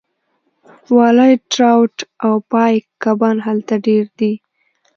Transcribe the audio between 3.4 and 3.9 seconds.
هلته